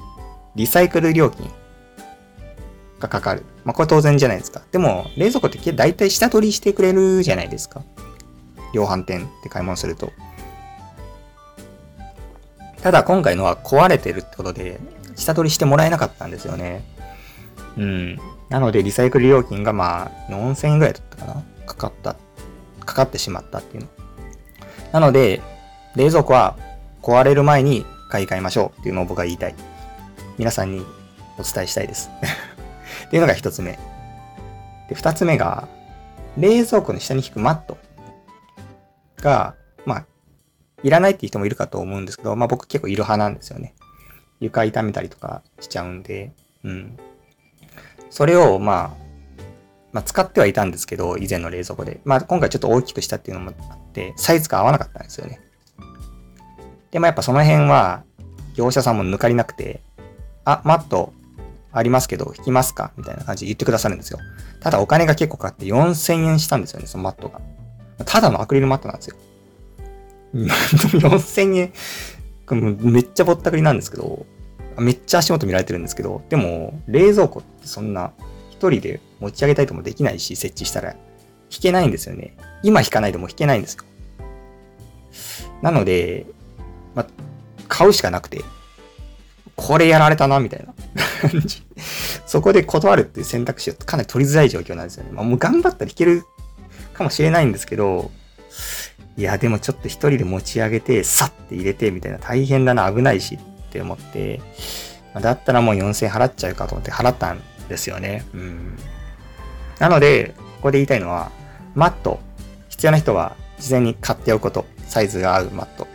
[0.54, 1.50] リサイクル料金
[3.00, 3.42] がかかる。
[3.64, 4.62] まあ、これ当然じゃないですか。
[4.70, 7.82] でも、冷蔵庫って大体下取りしてくれるじゃないですか。
[8.74, 10.12] 量販店で買い物すると。
[12.82, 14.78] ただ今回のは壊れてるってことで、
[15.16, 16.84] 下取りしてもらえなかったんですよね。
[17.78, 18.18] うん。
[18.50, 21.42] なので、リサイクル料金がまあ、4000円ぐらいだったかな？
[21.64, 22.16] かかった。
[22.84, 23.88] かかってしまったっていうの。
[24.92, 25.40] なので、
[25.96, 26.56] 冷蔵庫は
[27.00, 29.54] 壊れる前に買い替えましょうっていうのを僕は言いたい。
[30.36, 30.84] 皆さんに
[31.38, 32.10] お伝えしたいです。
[33.06, 33.78] っていうのが一つ目。
[34.88, 35.68] で、二つ目が、
[36.36, 37.78] 冷蔵庫の下に引くマット
[39.18, 39.54] が、
[39.86, 40.06] まあ、
[40.82, 43.74] いらないっていう人もいるかと思うんですけど、まあ僕結構いる派なんですよね。
[44.40, 46.98] 床痛めたりとかしちゃうんで、うん。
[48.10, 49.04] それを、まあ、
[49.92, 52.00] まあ、使ってはいたんですけど、以前の冷蔵庫で。
[52.04, 55.40] まあ、今回ちょっと大きくしたっていうのもあって、サイズが合わなかったんですよね。
[56.90, 58.02] で、まあ、やっぱその辺は、
[58.54, 59.82] 業者さんも抜かりなくて、
[60.44, 61.12] あ、マット
[61.72, 62.92] ありますけど、引きますか？
[62.96, 64.18] みたいな感じで言ってくださるんですよ。
[64.60, 67.40] ただお金が結構かかって4000円したんですよね、そのマットが。
[68.04, 69.16] ただのアクリルマットなんですよ。
[70.34, 71.72] 4000円、
[72.80, 74.26] めっちゃぼったくりなんですけど、
[74.78, 78.12] めっちゃ足元見られてるんですけど、でも、冷蔵庫ってそんな、
[78.50, 80.92] 一人で持ち上げたいともできないし、設置したら、
[81.50, 82.36] 引けないんですよね。
[82.62, 83.84] 今引かないでも引けないんですよ。
[85.62, 86.26] なので、
[86.94, 87.06] ま、
[87.68, 88.42] 買うしかなくて、
[89.56, 90.74] これやられたな、みたいな
[91.28, 91.62] 感じ。
[92.26, 95.10] そこで断るっていう選択肢はかなり取りづらい状況なんですよね。
[95.12, 96.24] まあ、もう頑張ったら引ける
[96.94, 98.10] かもしれないんですけど、
[99.16, 104.40] いや、でもちょっと一人で持ち上げて、さって入れて、みたいな大変だな、危ないしって思って、
[105.20, 108.24] だったらもう4000払っちゃうかと思って払ったんですよね。
[108.34, 108.78] うん。
[109.78, 111.30] なので、ここで言いたいのは、
[111.74, 112.20] マット、
[112.68, 114.66] 必要な人は事前に買っておくこと。
[114.86, 115.88] サイズが合うマット。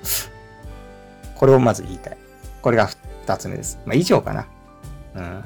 [1.36, 2.18] これをまず言いたい。
[2.62, 2.88] これが
[3.24, 3.80] 二つ目です。
[3.86, 4.48] まあ、以上かな。
[5.16, 5.44] うん。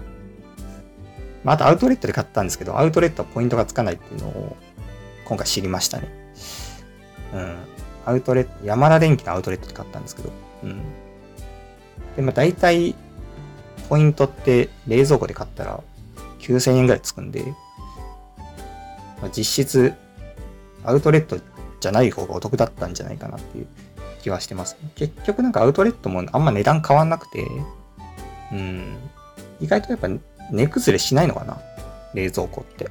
[1.43, 4.57] まあ、あとアウトレットで買ったんですけど、アウトレットはポイントがつかないっていうのを
[5.25, 6.07] 今回知りましたね。
[7.33, 7.57] うん。
[8.05, 10.31] アウトレット、山田電機のアウトレットで買ったんですけど、
[10.63, 10.81] うん。
[12.15, 12.95] で、まあ大体、
[13.89, 15.81] ポイントって冷蔵庫で買ったら
[16.39, 17.43] 9000円ぐらいつくんで、
[19.21, 19.93] まあ、実質、
[20.83, 21.37] アウトレット
[21.79, 23.67] じゃない方がお得だったんじゃないかなっていう
[24.21, 27.45] 気はしてます、結局なんかアウトレットもあんま値段変わんなくて、
[28.51, 28.97] うん。
[29.61, 30.07] 意外とやっぱ
[30.51, 31.57] 値崩れしないのかな？
[32.13, 32.89] 冷蔵庫って。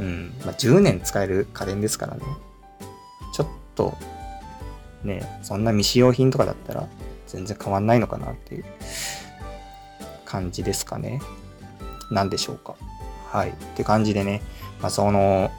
[0.00, 0.34] うん。
[0.44, 2.22] まあ、10年使える家電ですからね。
[3.32, 3.96] ちょっと、
[5.04, 6.88] ね、そんな未使用品とかだったら
[7.26, 8.64] 全然変わんないのかなっていう
[10.24, 11.20] 感じですかね。
[12.10, 12.74] なんでしょうか。
[13.30, 13.50] はい。
[13.50, 14.42] って感じでね、
[14.80, 15.50] まあ、その、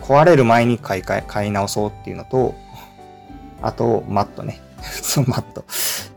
[0.00, 2.54] 壊れる前に買い替え、買い直そうっていうのと、
[3.62, 4.60] あと、マットね。
[4.82, 5.64] そのマット。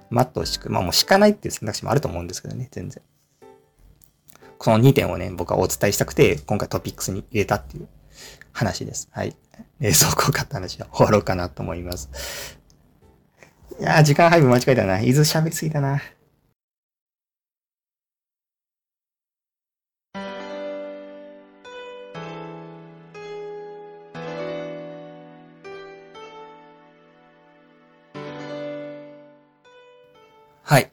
[0.09, 0.69] マットを敷く。
[0.69, 3.01] まあもう敷かないっていう選択肢もあると思うんですけどね、全然。
[4.57, 7.87] この2点をね、僕はお伝えしたくて、今回トピックスに入れたっていう
[8.51, 9.07] 話です。
[9.11, 9.35] はい。
[9.79, 12.57] 冷蔵庫を買った話は終わろうかなと思います。
[13.79, 14.99] いやー、時間配分間違えたな。
[14.99, 16.01] 伊豆喋りすぎたな。
[30.63, 30.91] はい。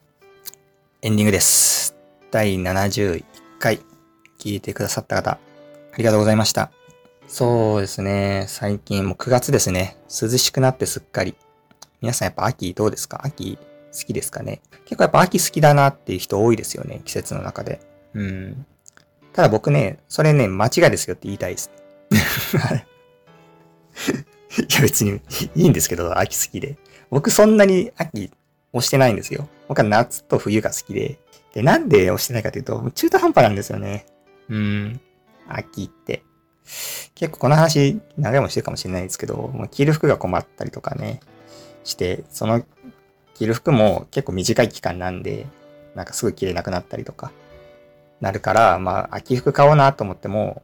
[1.03, 1.97] エンディングです。
[2.31, 3.81] 第71回
[4.39, 5.39] 聞いてくださった方、あ
[5.97, 6.71] りがとうございました。
[7.27, 8.45] そうですね。
[8.47, 9.97] 最近もう9月ですね。
[10.11, 11.35] 涼しくなってすっかり。
[12.03, 13.23] 皆さんやっぱ秋どうですか？
[13.25, 14.61] 秋好きですかね？
[14.85, 17.01] 結構やっぱ秋好きだなっていう人多いですよね。
[17.07, 17.81] 季節の中で。
[18.13, 18.67] うん。
[19.33, 21.71] ただ僕ね、それね、間違いですよって言いたいです。
[24.59, 25.23] いや別に
[25.55, 26.77] いいんですけど、秋好きで。
[27.09, 28.31] 僕そんなに秋
[28.75, 29.49] 押してないんですよ。
[29.69, 31.19] 僕は夏と冬が好きで。
[31.55, 34.07] で、なんで押してないかというと、中途半端なんですよね。
[34.49, 35.01] うん。
[35.49, 36.25] 秋って。
[37.15, 41.21] 結構この話、長いもしてるかもしれないですけど、もう着る服が困ったりとかね、
[41.85, 42.65] して、その
[43.35, 45.47] 着る服も結構短い期間なんで、
[45.95, 47.31] なんかすぐ着れなくなったりとか、
[48.21, 50.63] なるから、まあ、秋服買おうなと思っても、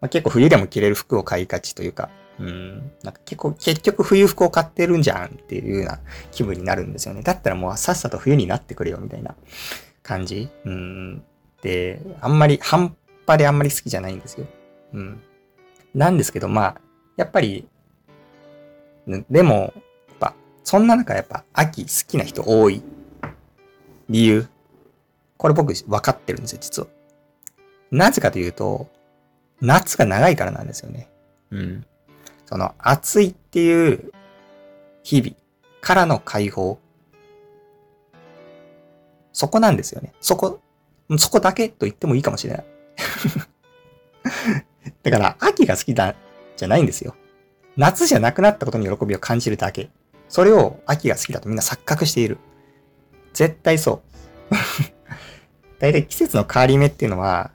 [0.00, 7.22] まあ、結構冬でも着れる服を買いがちというか、うん、なんか結構、結局冬服を買ってるんじゃんっていうような気分になるんですよね。
[7.22, 9.34] だったらもうさっさと冬になってくれよみたいな
[10.10, 10.50] 感じ？
[10.64, 11.22] うん。
[11.62, 12.96] で、あんまり、半
[13.28, 14.46] 端であんまり好きじゃないんですよ。
[14.92, 15.22] うん。
[15.94, 16.80] なんですけど、まあ、
[17.16, 17.68] やっぱり、
[19.06, 19.72] でも、やっ
[20.18, 22.82] ぱ、そんな中やっぱ秋好きな人多い
[24.08, 24.48] 理由？
[25.36, 26.88] これ僕分かってるんですよ、実は。
[27.92, 28.88] なぜかというと、
[29.60, 31.08] 夏が長いからなんですよね。
[31.52, 31.86] うん。
[32.46, 34.12] その暑いっていう
[35.04, 35.36] 日々
[35.80, 36.80] からの解放。
[39.40, 40.12] そこなんですよね。
[40.20, 40.60] そこ、
[41.16, 42.64] そこだけと言ってもいいかもしれない。
[45.02, 46.14] だから、秋が好きだ、
[46.58, 47.16] じゃないんですよ。
[47.74, 49.88] 夏じゃなくなったことに喜びを感じるだけ。
[50.28, 52.36] それを秋が好きだとみんな錯覚している。
[53.32, 54.02] 絶対そ
[54.50, 54.54] う。
[55.80, 57.50] 大体季節の変わり目っていうのは、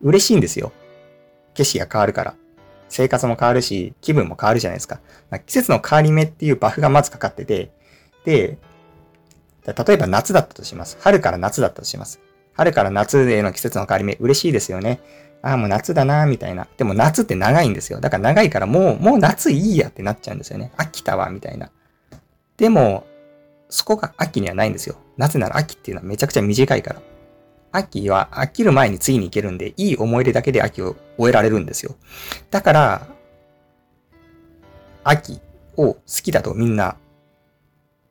[0.00, 0.72] 嬉しいんですよ。
[1.52, 2.34] 景色が変わるから。
[2.88, 5.02] 生活も変わるし、気分も変わるじゃないですか。
[5.28, 7.70] ま、季節の変わり目っていうバフがまずかかってて、
[8.24, 8.56] で、
[9.72, 10.98] 例えば夏だったとします。
[11.00, 12.20] 春から夏だったとします。
[12.52, 15.00] 春から夏への季節の変わり目、嬉しいですよね。
[15.42, 16.68] ああ、もう夏だな、みたいな。
[16.76, 18.00] でも夏って長いんですよ。
[18.00, 20.72] だから長いからもう、もう夏いいやってなっちゃうんですよね。
[20.76, 21.70] 飽きたわ、みたいな。
[22.56, 23.06] でも、
[23.68, 24.96] そこが秋にはないんですよ。
[25.16, 27.02] なぜなら秋っていうのはめちゃくちゃ短いから。
[27.72, 31.96] 秋は飽きる前に次に行けるんで、いい思い出だけで秋を終えられるんですよ。
[32.50, 33.06] だから、
[35.02, 35.40] 秋
[35.76, 36.96] を好きだとみんな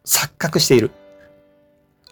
[0.05, 0.91] 錯覚している。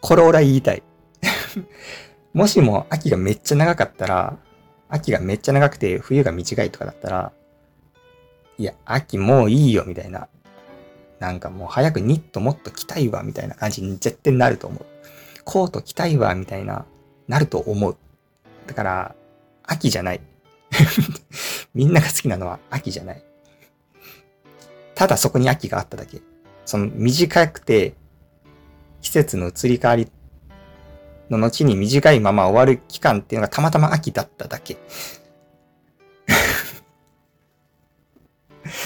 [0.02, 0.84] これ俺は言いたい。
[2.34, 4.38] もしも秋がめっちゃ長かったら、
[4.90, 7.32] 秋がめっちゃ長くて冬が短いとかだったら、
[8.58, 10.28] いや、秋もういいよみたいな。
[11.20, 14.86] なんかもう早くニットもっと着たいわみたいな感じに絶対なると思う。
[15.46, 16.86] コート着たいわみたいな、
[17.28, 17.96] なると思う。
[18.68, 19.16] だから、
[19.64, 20.22] 秋じゃない。
[21.74, 23.24] みんなが好きなのは秋じゃない。
[24.96, 26.22] ただそこに秋があっただけ。
[26.66, 27.94] その短くて
[29.02, 30.08] 季節の移り変わり
[31.30, 34.76] の後に短いまま終わる期間っていうのがたまたま秋だっただけ。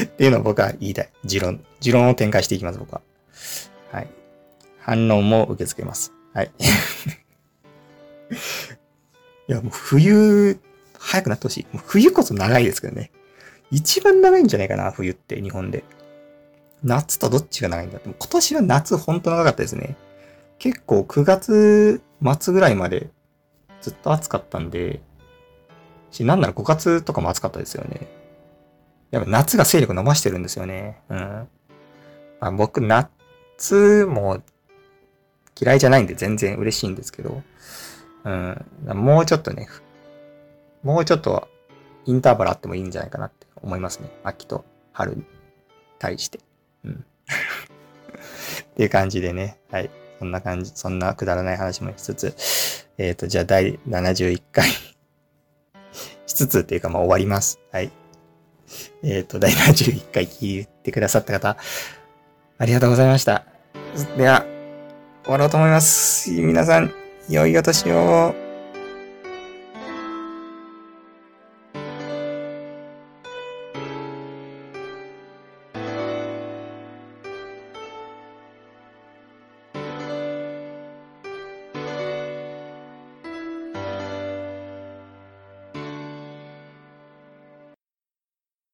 [0.03, 1.09] っていうのを僕は言いたい。
[1.23, 1.63] 持論。
[1.79, 3.01] 持論を展開していきます、僕は。
[3.91, 4.07] はい。
[4.79, 6.11] 反応も受け付けます。
[6.33, 6.51] はい。
[9.47, 10.59] いや、もう冬、
[10.97, 11.67] 早くなってほしい。
[11.71, 13.11] もう冬こそ長いですけどね。
[13.71, 15.83] 一番長いんじゃないかな、冬って日本で。
[16.85, 17.97] 夏とどっちが長いんだ？
[17.97, 18.07] って。
[18.07, 19.97] 今年は夏ほんと長かったですね。
[20.59, 22.01] 結構9月
[22.39, 23.09] 末ぐらいまで
[23.81, 25.01] ずっと暑かったんで、
[26.11, 28.07] し、なんなら5月とかも暑かったですよね。
[29.11, 31.01] やっぱ夏が勢力伸ばしてるんですよね。
[31.09, 31.17] うん。
[31.17, 31.47] ま
[32.47, 34.41] あ、僕、夏も
[35.59, 37.43] 嫌いじゃないんで全然嬉しいんですけど、
[38.23, 38.65] うん。
[38.85, 39.67] もうちょっとね、
[40.83, 41.47] もうちょっと
[42.05, 44.09] インターバルあってもいいんじゃないかなって思いますね。
[44.23, 45.23] 秋と春に
[45.99, 46.39] 対して。
[46.91, 49.57] っていう感じでね。
[49.71, 49.89] はい。
[50.19, 52.35] そんな感じ、そんなくだらない話もしつつ、
[52.97, 54.69] えっ、ー、と、じゃあ第71回
[56.25, 57.59] しつつっていうかまあ終わります。
[57.71, 57.91] はい。
[59.03, 61.57] えっ、ー、と、第71回聞いてくださった方、
[62.57, 63.45] ありがとうございました。
[64.17, 64.45] では、
[65.23, 66.31] 終わろうと思います。
[66.31, 66.93] 皆さん、
[67.29, 68.44] 良いお年を。